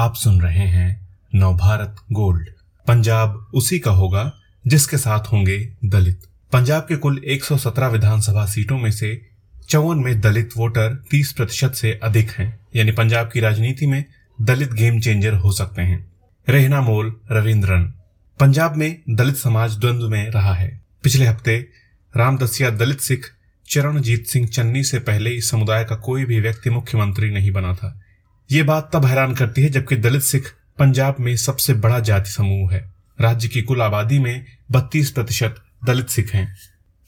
आप 0.00 0.14
सुन 0.14 0.40
रहे 0.40 0.66
हैं 0.66 1.18
नवभारत 1.34 1.96
गोल्ड। 2.12 2.48
पंजाब 2.86 3.50
उसी 3.54 3.78
का 3.78 3.90
होगा 3.90 4.32
जिसके 4.66 4.96
साथ 4.96 5.20
होंगे 5.20 5.76
दलित। 5.84 6.20
पंजाब 6.52 6.82
के 6.82 6.96
कुल 6.96 7.22
117 7.24 7.88
विधानसभा 7.88 8.46
सीटों 8.46 8.78
में 8.78 8.90
से 8.90 9.30
चौवन 9.68 9.98
में 9.98 10.20
दलित 10.20 10.50
वोटर 10.56 11.04
30 11.10 11.32
प्रतिशत 11.32 11.72
से 11.72 12.00
अधिक 12.02 12.30
हैं। 12.30 12.60
यानी 12.76 12.92
पंजाब 12.92 13.30
की 13.32 13.40
राजनीति 13.40 13.86
में 13.86 14.04
दलित 14.42 14.72
गेम 14.72 15.00
चेंजर 15.00 15.34
हो 15.34 15.52
सकते 15.52 15.82
हैं। 15.82 16.12
रेहना 16.48 16.80
मोल, 16.80 17.20
रविंद्रन। 17.30 17.94
पंजाब 18.40 18.76
में 18.76 19.02
दलित 19.10 19.36
समाज 19.36 19.78
द्वंद्व 19.78 20.08
में 20.08 20.30
रहा 20.30 20.54
है। 20.54 20.80
पिछले 21.02 21.26
हफ़्ते 21.26 21.68
रामदसिया 22.16 22.70
दलित 22.70 23.00
सिख 23.00 23.26
चरणजीत 23.68 24.26
सिंह 24.26 24.46
चन्नी 24.46 24.84
से 24.84 24.98
पहले 24.98 25.30
इस 25.30 25.50
समुदाय 25.50 25.84
का 25.84 25.96
कोई 25.96 26.24
भी 26.24 26.40
व्यक्ति 26.40 26.70
मुख्यमंत्री 26.70 27.30
नहीं 27.30 27.50
बना 27.50 27.74
था। 27.74 28.00
ये 28.52 28.62
बात 28.62 28.90
तब 28.92 29.04
हैरान 29.04 29.34
करती 29.34 29.62
है 29.62 29.68
जबकि 29.68 29.96
दलित 29.96 30.22
सिख 30.22 30.54
पंजाब 30.78 31.16
में 31.20 31.36
सबसे 31.36 31.74
बड़ा 31.74 32.00
जाति 32.00 32.30
समूह 32.30 32.72
है। 32.72 32.92
राज्य 33.20 33.48
की 33.48 33.62
कुल 33.62 33.82
आबादी 33.82 34.18
में 34.18 34.44
बत्तीस 34.70 35.10
प्रतिशत 35.10 35.54
दलित 35.84 36.08
सिख 36.08 36.34
हैं। 36.34 36.56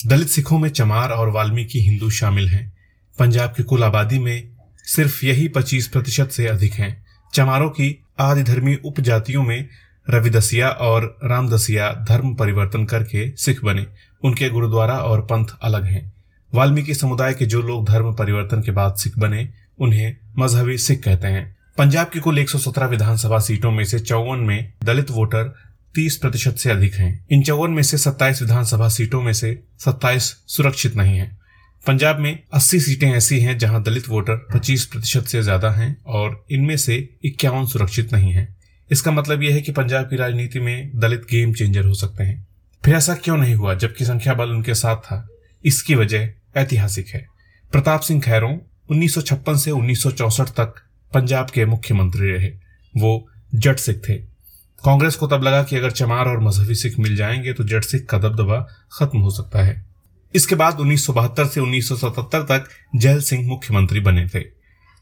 दलित 0.06 0.28
सिखों 0.28 0.58
में 0.58 0.68
चमार 0.68 1.10
और 1.10 1.28
वाल्मीकि 1.28 1.82
हिंदू 1.82 2.10
शामिल 2.10 2.48
हैं। 2.48 2.72
पंजाब 3.18 3.50
की 3.50 3.62
कुल 3.62 3.84
आबादी 3.84 4.18
में 4.18 4.48
सिर्फ़ 4.84 5.26
यही 5.26 5.48
पच्चीस 5.48 5.88
प्रतिशत 5.88 6.28
से 6.30 6.46
अधिक 6.46 6.72
हैं। 6.72 7.06
चमारों 7.34 7.70
की 7.70 8.04
आदि 8.18 8.42
धर्मी 8.42 8.76
उपजातियों 8.84 9.42
में 9.42 9.68
रविदसिया 10.10 10.68
और 10.68 11.18
रामदसिया 11.24 12.06
धर्म 12.08 12.34
परिवर्तन 12.34 12.84
करके 12.84 13.36
सिख 13.36 13.64
बने। 13.64 13.86
उनके 14.24 14.48
गुरुद्वारा 14.48 14.94
और 14.94 15.20
पंथ 15.20 15.46
अलग 15.62 15.84
हैं। 15.84 16.12
वाल्मीकि 16.54 16.94
समुदाय 16.94 17.34
के 17.34 17.46
जो 17.46 17.62
लोग 17.62 17.88
धर्म 17.88 18.14
परिवर्तन 18.14 18.62
के 18.62 18.70
बाद 18.70 18.94
सिख 18.94 19.18
बने 19.18 19.48
उन्हें 19.82 20.16
मजहबी 20.38 20.78
सिख 20.78 21.02
कहते 21.02 21.26
हैं। 21.26 21.56
पंजाब 21.78 22.06
की 22.06 22.20
कुल 22.20 22.38
117 22.38 22.86
विधानसभा 22.86 23.38
सीटों 23.38 23.70
में 23.70 23.84
से 23.84 23.98
चौवन 23.98 24.38
में 24.38 24.72
दलित 24.84 25.10
वोटर 25.10 25.54
30 25.94 26.16
प्रतिशत 26.16 26.56
से 26.56 26.70
अधिक 26.70 26.94
हैं। 26.94 27.26
इन 27.30 27.42
चौवन 27.42 27.70
में 27.70 27.82
से 27.82 27.98
27 27.98 28.42
विधानसभा 28.42 28.88
सीटों 28.88 29.22
में 29.22 29.32
से 29.32 29.62
27 29.78 30.36
सुरक्षित 30.46 30.96
नहीं 30.96 31.18
हैं। 31.18 31.38
पंजाब 31.86 32.18
में 32.18 32.42
80 32.52 32.80
सीटें 32.80 33.10
ऐसी 33.12 33.40
हैं 33.40 33.58
जहाँ 33.58 33.82
दलित 33.82 34.08
वोटर 34.08 34.46
25 34.54 34.84
प्रतिशत 34.84 35.22
से 35.22 35.42
ज़्यादा 35.42 35.70
हैं 35.70 35.96
और 36.06 36.44
इनमें 36.50 36.76
से 36.76 37.08
इक्यावन 37.24 37.66
सुरक्षित 37.66 38.12
नहीं 38.12 38.32
हैं। 38.32 38.56
इसका 38.90 39.10
मतलब 39.10 39.42
यह 39.42 39.54
है 39.54 39.60
कि 39.60 39.72
पंजाब 39.72 40.04
की 40.04 40.16
राजनीति 40.16 40.60
में 40.60 40.90
दलित 40.94 41.20
गेम 41.20 41.52
चेंजर 41.52 41.84
हो 41.84 41.94
सकते 41.94 42.24
हैं। 42.24 42.46
फिर 42.84 42.94
ऐसा 42.94 43.14
क्यों 43.14 43.36
नहीं 43.36 43.54
हुआ 43.54 43.74
जबकि 43.74 44.04
संख्या 44.04 44.34
बल 44.34 44.48
उनके 44.48 44.74
साथ 44.74 44.96
था? 44.96 45.28
इसकी 45.64 45.94
वजह 45.94 46.28
ऐतिहासिक 46.56 47.08
है। 47.08 47.26
प्रताप 47.72 48.00
सिंह 48.00 48.20
खैरों 48.20 48.56
1956 48.90 49.56
से 49.56 49.70
1964 49.70 50.50
तक 50.50 50.74
पंजाब 51.14 51.50
के 51.50 51.64
मुख्यमंत्री 51.64 52.30
रहे। 52.30 52.48
वो 52.96 53.28
जट 53.54 53.76
सिख 53.76 54.08
थे। 54.08 54.14
कांग्रेस 54.84 55.14
को 55.14 55.26
तब 55.26 55.42
लगा 55.42 55.62
कि 55.62 55.76
अगर 55.76 55.90
चमार 55.90 56.26
और 56.28 56.40
मजहबी 56.40 56.74
सिख 56.74 56.98
मिल 56.98 57.16
जाएँगे 57.16 57.52
तो 57.52 57.64
जट 57.64 57.84
सिख 57.84 58.06
का 58.06 58.18
दबदबा 58.18 58.68
खत्म 58.92 59.18
हो 59.18 59.30
सकता 59.30 59.62
है। 59.62 59.84
इसके 60.34 60.54
बाद 60.54 60.80
उन्नीस 60.80 61.06
सौ 61.06 61.12
बहत्तर 61.12 61.46
से 61.46 61.60
1977 61.60 62.42
तक 62.42 62.64
जैल 62.96 63.22
सिंह 63.22 63.48
मुख्यमंत्री 63.48 64.00
बने 64.00 64.28
थे। 64.34 64.44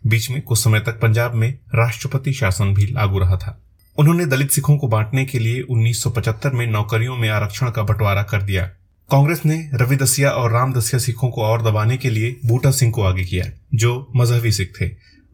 बीच 0.07 0.31
में 0.31 0.43
कुछ 0.43 0.59
समय 0.59 0.81
तक 0.81 1.01
पंजाब 1.01 1.35
में 1.35 1.59
राष्ट्रपति 1.75 2.33
शासन 2.33 2.75
भी 2.75 2.87
लागू 2.87 3.19
रहा 3.19 3.37
था। 3.37 3.63
उन्होंने 3.99 4.27
दलित 4.27 4.51
सिखों 4.51 4.79
को 4.79 4.89
बांटने 4.89 5.25
के 5.25 5.39
लिए 5.39 5.61
1975 5.61 6.53
में 6.53 6.67
नौकरियों 6.67 7.17
में 7.17 7.29
आरक्षण 7.29 7.71
का 7.71 7.83
बंटवारा 7.83 8.23
कर 8.23 8.43
दिया। 8.43 8.71
कांग्रेस 9.13 9.41
ने 9.45 9.71
रवि 9.75 9.97
दसिया 9.97 10.31
और 10.31 10.53
राम 10.53 10.73
दसिया 10.73 10.99
सिखों 10.99 11.31
को 11.31 11.43
और 11.43 11.63
दबाने 11.63 11.97
के 11.97 12.11
लिए 12.11 12.41
बूटा 12.47 12.71
सिंह 12.71 12.93
को 12.93 13.03
आगे 13.03 13.25
किया, 13.25 13.45
जो 13.75 14.13
मजहबी 14.17 14.53
सिख 14.53 14.81
थे। 14.81 14.87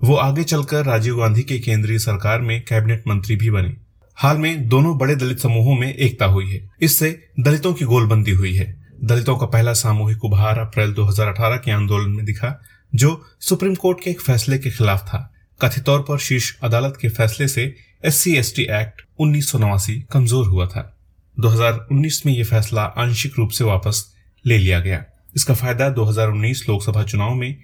वो 0.05 0.15
आगे 0.15 0.45
चलकर 0.45 0.85
राजीव 0.85 1.17
गांधी 1.17 1.43
के 1.43 1.59
केंद्रीय 1.59 1.99
सरकार 1.99 2.41
में 2.41 2.65
कैबिनेट 2.65 3.05
मंत्री 3.09 3.37
भी 3.37 3.51
बने। 3.51 3.77
हाल 4.15 4.39
में 4.39 4.69
दोनों 4.69 4.99
बड़े 4.99 5.17
दलित 5.17 5.39
समूहों 5.39 5.75
में 5.75 5.95
एकता 5.95 6.27
हुई 6.27 6.50
है। 6.50 6.71
इससे 6.81 7.28
दलितों 7.41 7.75
की 7.75 7.84
गोलबंदी 7.84 8.31
हुई 8.31 8.55
है। 8.55 8.83
दलितों 9.05 9.37
का 9.37 9.47
पहला 9.47 9.73
सामूहिक 9.73 10.25
उभार 10.25 10.59
अप्रैल 10.59 10.93
2018 10.93 11.56
के 11.56 11.71
आंदोलन 11.71 12.11
में 12.11 12.25
दिखा, 12.25 12.62
जो 12.95 13.25
सुप्रीम 13.41 13.75
कोर्ट 13.75 13.99
के 14.05 14.11
एक 14.11 14.21
फैसले 14.21 14.59
के 14.59 14.71
खिलाफ 14.71 15.03
था। 15.03 15.34
कथित 15.62 15.84
तौर 15.84 16.00
पर 16.00 16.19
शीर्ष 16.19 16.56
अदालत 16.62 16.99
के 17.00 17.09
फैसले 17.09 17.49
से 17.49 17.75
एस 18.05 18.17
सी 18.17 18.34
एक्ट 18.62 19.03
उन्नीस 19.19 19.50
सौ 19.50 19.59
नवासी 19.59 20.05
कमज़ोर 20.12 20.47
हुआ 20.47 20.67
था। 20.67 20.96
2019 21.41 22.27
में 22.27 22.33
यह 22.33 22.45
फैसला 22.45 22.83
आंशिक 22.83 23.33
रूप 23.39 23.51
से 23.51 23.65
वापस 23.65 24.15
ले 24.47 24.59
लिया 24.59 24.81
गया। 24.81 25.05
इसका 25.37 25.55
फ़ायदा 25.55 25.89
2019 25.89 26.69
लोकसभा 26.69 27.03
चुनाव 27.03 27.35
में 27.35 27.57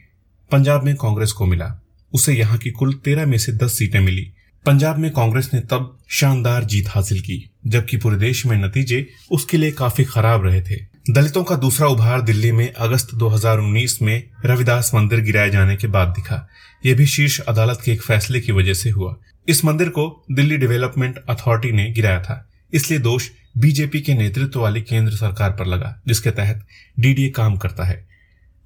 पंजाब 0.50 0.84
में 0.84 0.96
कांग्रेस 0.96 1.32
को 1.32 1.46
मिला। 1.46 1.82
उसे 2.12 2.34
यहाँ 2.34 2.58
की 2.58 2.70
कुल 2.70 2.94
तेरह 2.94 3.26
में 3.26 3.38
से 3.38 3.52
दस 3.52 3.78
सीटें 3.78 4.00
मिली। 4.00 4.32
पंजाब 4.66 4.98
में 4.98 5.10
कांग्रेस 5.10 5.50
ने 5.54 5.60
तब 5.60 5.98
शानदार 6.08 6.64
जीत 6.64 6.88
हासिल 6.88 7.20
की, 7.20 7.50
जबकि 7.66 7.96
पूरे 7.96 8.16
देश 8.16 8.46
में 8.46 8.56
नतीजे 8.56 9.08
उसके 9.30 9.56
लिए 9.56 9.70
काफ़ी 9.70 10.04
खराब 10.04 10.46
रहे 10.46 10.62
थे। 10.62 10.92
दलितों 11.10 11.44
का 11.44 11.56
दूसरा 11.56 11.88
उभार 11.88 12.22
दिल्ली 12.22 12.52
में 12.52 12.72
अगस्त 12.72 13.14
2019 13.14 14.02
में 14.02 14.30
रविदास 14.44 14.90
मंदिर 14.94 15.20
गिराए 15.20 15.50
जाने 15.50 15.76
के 15.76 15.86
बाद 15.86 16.08
दिखा। 16.08 16.48
यह 16.86 16.94
भी 16.94 17.06
शीर्ष 17.06 17.40
अदालत 17.40 17.80
के 17.84 17.92
एक 17.92 18.02
फैसले 18.02 18.40
की 18.40 18.52
वजह 18.52 18.74
से 18.74 18.90
हुआ। 18.90 19.16
इस 19.48 19.64
मंदिर 19.64 19.88
को 19.88 20.24
दिल्ली 20.32 20.56
डेवलपमेंट 20.56 21.18
अथॉरिटी 21.28 21.76
ने 21.76 21.92
गिराया 21.92 22.22
था। 22.22 22.48
इसलिए 22.72 23.00
दोष 23.00 23.28
बीजेपी 23.58 24.00
के 24.00 24.14
नेतृत्व 24.14 24.60
वाली 24.60 24.80
केंद्र 24.80 25.12
सरकार 25.12 25.50
पर 25.50 25.66
लगा, 25.66 26.00
जिसके 26.06 26.30
तहत 26.30 26.66
डीडीए 27.00 27.30
काम 27.30 27.56
करता 27.56 27.84
है। 27.84 28.08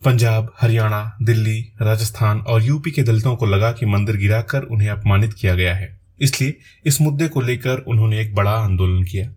पंजाब, 0.05 0.53
हरियाणा, 0.61 1.17
दिल्ली, 1.23 1.61
राजस्थान 1.83 2.41
और 2.41 2.63
यूपी 2.63 2.91
के 2.91 3.03
दलितों 3.03 3.37
को 3.37 3.47
लगा 3.47 3.73
कि 3.73 3.87
मंदिर 3.87 4.17
गिराकर 4.17 4.63
उन्हें 4.63 4.89
अपमानित 4.89 5.33
किया 5.33 5.55
गया 5.55 5.75
है। 5.75 6.01
इसलिए 6.21 6.59
इस 6.85 7.01
मुद्दे 7.01 7.29
को 7.29 7.41
लेकर 7.41 7.79
उन्होंने 7.79 8.21
एक 8.21 8.35
बड़ा 8.35 8.51
आंदोलन 8.51 9.03
किया। 9.05 9.31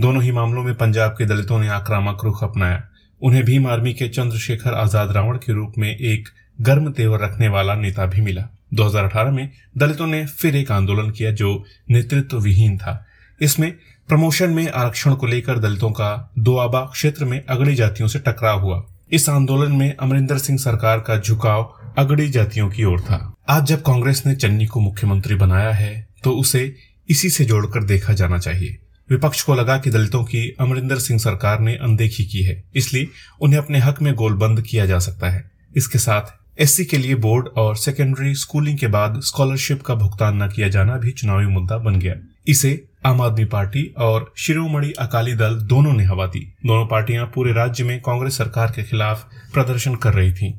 दोनों 0.00 0.22
ही 0.22 0.32
मामलों 0.32 0.62
में 0.62 0.74
पंजाब 0.74 1.10
के 1.10 1.26
दलितों 1.26 1.58
ने 1.58 1.68
आक्रामक 1.68 2.24
रुख 2.24 2.44
अपनाया। 2.44 2.82
उन्हें 3.22 3.44
भीम 3.44 3.66
आर्मी 3.66 3.92
के 3.94 4.08
चंद्रशेखर 4.08 4.74
आज़ाद 4.74 5.12
रावण 5.12 5.36
के 5.36 5.52
रूप 5.52 5.72
में 5.78 5.96
एक 5.96 6.28
गर्म 6.60 6.90
तेवर 6.92 7.20
रखने 7.20 7.48
वाला 7.48 7.74
नेता 7.74 8.06
भी 8.06 8.20
मिला। 8.20 8.48
2018 8.74 9.30
में 9.30 9.50
दलितों 9.78 10.06
ने 10.06 10.26
फिर 10.26 10.56
एक 10.56 10.72
आंदोलन 10.72 11.10
किया 11.10 11.30
जो 11.30 11.64
नेतृत्व 11.90 12.38
विहीन 12.38 12.78
था। 12.78 13.06
इसमें 13.40 13.72
प्रमोशन 14.08 14.50
में 14.50 14.68
आरक्षण 14.68 15.14
को 15.14 15.26
लेकर 15.26 15.58
दलितों 15.58 15.90
का 15.90 16.32
दोआबा 16.38 16.80
क्षेत्र 16.84 17.24
में 17.24 17.40
अगड़ी 17.44 17.74
जातियों 17.74 18.08
से 18.08 18.18
टकराव 18.18 18.60
हुआ। 18.60 18.82
इस 19.12 19.28
आंदोलन 19.28 19.72
में 19.72 19.96
अमरिंदर 19.96 20.38
सिंह 20.38 20.58
सरकार 20.58 21.00
का 21.00 21.16
झुकाव 21.18 21.72
अगड़ी 21.98 22.28
जातियों 22.28 22.68
की 22.70 22.84
ओर 22.84 23.00
था। 23.00 23.18
आज 23.48 23.66
जब 23.66 23.82
कांग्रेस 23.82 24.22
ने 24.26 24.34
चन्नी 24.34 24.66
को 24.66 24.80
मुख्यमंत्री 24.80 25.34
बनाया 25.34 25.72
है 25.72 26.06
तो 26.24 26.32
उसे 26.32 26.74
इसी 27.08 27.30
से 27.30 27.44
जोड़कर 27.44 27.84
देखा 27.84 28.12
जाना 28.12 28.38
चाहिए। 28.38 28.76
विपक्ष 29.08 29.42
को 29.42 29.54
लगा 29.54 29.78
कि 29.78 29.90
दलितों 29.90 30.22
की 30.24 30.48
अमरिंदर 30.60 30.98
सिंह 30.98 31.20
सरकार 31.20 31.60
ने 31.60 31.74
अनदेखी 31.74 32.24
की 32.24 32.42
है, 32.42 32.62
इसलिए 32.76 33.08
उन्हें 33.40 33.58
अपने 33.58 33.78
हक 33.78 34.02
में 34.02 34.14
गोलबंद 34.14 34.62
किया 34.62 34.86
जा 34.86 34.98
सकता 35.00 35.30
है। 35.30 35.44
इसके 35.76 35.98
साथ 35.98 36.34
एससी 36.58 36.84
के 36.84 36.98
लिए 36.98 37.14
बोर्ड 37.16 37.48
और 37.56 37.76
सेकेंडरी 37.76 38.34
स्कूलिंग 38.36 38.78
के 38.78 38.86
बाद 38.88 39.20
स्कॉलरशिप 39.24 39.82
का 39.82 39.94
भुगतान 39.94 40.42
न 40.42 40.48
किया 40.48 40.68
जाना 40.68 40.96
भी 40.96 41.10
चुनावी 41.12 41.46
मुद्दा 41.46 41.78
बन 41.78 41.96
गया। 41.96 42.14
इसे 42.48 42.70
आम 43.06 43.20
आदमी 43.20 43.44
पार्टी 43.44 43.94
और 43.98 44.32
शिरोमणि 44.36 44.92
अकाली 44.92 45.34
दल 45.34 45.54
दोनों 45.54 45.92
ने 45.92 46.04
हवा 46.04 46.26
दी। 46.26 46.40
दोनों 46.66 46.86
पार्टियाँ 46.86 47.26
पूरे 47.34 47.52
राज्य 47.52 47.84
में 47.84 48.00
कांग्रेस 48.00 48.38
सरकार 48.38 48.72
के 48.76 48.82
खिलाफ 48.82 49.28
प्रदर्शन 49.54 49.94
कर 49.94 50.14
रही 50.14 50.32
थीं। 50.32 50.54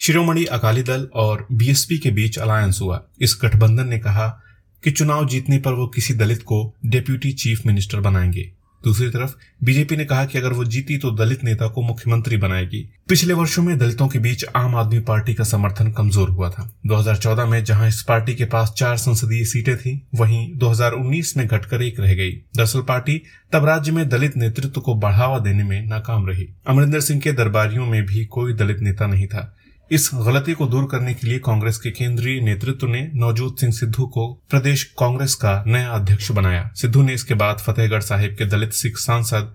शिरोमणि 0.00 0.44
अकाली 0.44 0.82
दल 0.82 1.08
और 1.14 1.46
बीएसपी 1.52 1.98
के 1.98 2.10
बीच 2.10 2.38
अलायंस 2.38 2.78
हुआ। 2.82 3.02
इस 3.20 3.38
गठबंधन 3.42 3.88
ने 3.88 3.98
कहा 3.98 4.42
कि 4.84 4.90
चुनाव 4.90 5.26
जीतने 5.26 5.58
पर 5.58 5.72
वो 5.72 5.86
किसी 5.86 6.14
दलित 6.14 6.42
को 6.42 6.74
डेप्यूटी 6.86 7.32
चीफ 7.32 7.66
मिनिस्टर 7.66 8.00
बनाएँगे। 8.00 8.52
दूसरी 8.86 9.08
तरफ़, 9.08 9.30
बीजेपी 9.64 9.96
ने 9.96 10.04
कहा 10.04 10.24
कि 10.24 10.38
अगर 10.38 10.52
वो 10.52 10.64
जीती 10.64 10.98
तो 10.98 11.10
दलित 11.10 11.44
नेता 11.44 11.68
को 11.68 11.82
मुख्यमंत्री 11.82 12.36
बनाएगी। 12.36 12.90
पिछले 13.08 13.34
वर्षों 13.34 13.62
में 13.62 13.78
दलितों 13.78 14.08
के 14.08 14.18
बीच 14.18 14.44
आम 14.56 14.76
आदमी 14.76 15.00
पार्टी 15.00 15.34
का 15.34 15.44
समर्थन 15.44 15.92
कमज़ोर 15.92 16.30
हुआ 16.30 16.50
था। 16.50 16.74
2014 16.86 17.46
में 17.46 17.64
जहाँ 17.64 17.88
इस 17.88 18.02
पार्टी 18.02 18.34
के 18.34 18.44
पास 18.44 18.74
चार 18.76 18.96
संसदीय 18.96 19.44
सीटें 19.44 19.76
थी, 19.76 20.06
वहीं 20.14 20.56
2019 20.56 21.36
में 21.36 21.46
घटकर 21.46 21.82
एक 21.82 22.00
रह 22.00 22.14
गई। 22.14 22.30
दरअसल 22.30 22.80
पार्टी 22.80 23.22
तब 23.52 23.64
राज्य 23.64 23.92
में 23.92 24.08
दलित 24.08 24.36
नेतृत्व 24.36 24.80
को 24.80 24.94
बढ़ावा 24.94 25.38
देने 25.38 25.64
में 25.64 25.86
नाकाम 25.86 26.26
रही। 26.26 26.48
अमरिंदर 26.66 27.00
सिंह 27.00 27.20
के 27.20 27.32
दरबारियों 27.32 27.86
में 27.86 28.06
भी 28.06 28.24
कोई 28.24 28.52
दलित 28.52 28.80
नेता 28.80 29.06
नहीं 29.06 29.26
था। 29.26 29.56
इस 29.90 30.10
गलती 30.14 30.52
को 30.52 30.66
दूर 30.66 30.84
करने 30.84 31.14
के 31.14 31.26
लिए 31.26 31.38
कांग्रेस 31.38 31.78
के 31.78 31.90
केंद्रीय 31.90 32.40
नेतृत्व 32.40 32.86
ने 32.86 33.10
नवजोत 33.14 33.60
सिंह 33.60 33.72
सिद्धू 33.72 34.06
को 34.06 34.42
प्रदेश 34.50 34.84
कांग्रेस 34.84 35.34
का 35.34 35.64
नया 35.66 35.90
अध्यक्ष 35.90 36.30
बनाया। 36.30 36.70
सिद्धू 36.74 37.02
ने 37.02 37.14
इसके 37.14 37.34
बाद 37.34 37.58
फतेहगढ़ 37.58 38.00
साहिब 38.00 38.36
के 38.38 38.44
दलित 38.44 38.72
सिख 38.72 38.96
सांसद 38.96 39.54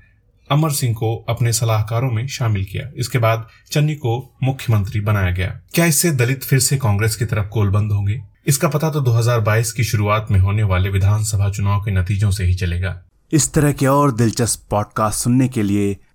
अमर 0.52 0.72
सिंह 0.72 0.94
को 0.94 1.26
अपने 1.30 1.54
सलाहकारों 1.54 2.12
में 2.12 2.28
शामिल 2.28 2.66
किया। 2.66 2.92
इसके 2.98 3.18
बाद 3.18 3.48
चन्नी 3.72 3.96
को 3.96 4.36
मुख्यमंत्री 4.44 5.02
बनाया 5.02 5.32
गया। 5.32 5.60
क्या 5.74 5.86
इससे 5.86 6.12
दलित 6.12 6.44
फिर 6.44 6.60
से 6.60 6.78
कांग्रेस 6.78 7.16
की 7.16 7.26
तरफ़ 7.26 7.46
गोलबंद 7.46 7.92
होंगे? 7.92 8.22
इसका 8.48 8.68
पता 8.68 8.90
तो 8.90 9.02
2022 9.02 9.72
की 9.72 9.84
शुरुआत 9.84 10.28
में 10.32 10.40
होने 10.40 10.64
वाले 10.64 10.90
विधानसभा 10.90 11.50
चुनाव 11.50 11.82
के 11.82 11.92
नतीजों 11.92 12.32
से 12.32 12.44
ही 12.44 12.54
चलेगा। 12.54 13.04
इस 13.32 13.54
तरह 13.54 13.72
के 13.72 13.88
और 13.88 14.12
दिलचस्प 14.12 14.68
पॉडकास्ट 14.70 15.20
सुनने 15.20 15.48
के 15.48 15.64
लिए 15.64 15.98